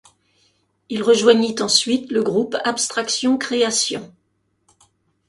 [0.89, 4.11] Il rejoignit ensuite le groupe Abstraction-Création.